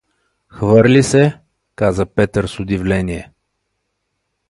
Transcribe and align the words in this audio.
—Хвърли 0.47 0.89
ли 0.93 1.03
се?— 1.03 1.39
каза 1.75 2.05
Петър 2.05 2.47
с 2.47 2.59
удивление. 2.59 3.31